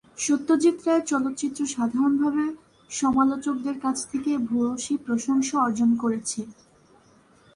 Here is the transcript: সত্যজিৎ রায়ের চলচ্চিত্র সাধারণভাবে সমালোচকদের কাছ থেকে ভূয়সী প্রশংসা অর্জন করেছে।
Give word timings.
সত্যজিৎ 0.17 0.77
রায়ের 0.85 1.05
চলচ্চিত্র 1.05 1.59
সাধারণভাবে 1.67 2.43
সমালোচকদের 2.89 3.77
কাছ 3.79 3.97
থেকে 4.11 4.31
ভূয়সী 4.47 4.93
প্রশংসা 5.05 5.55
অর্জন 5.65 5.89
করেছে। 5.93 6.39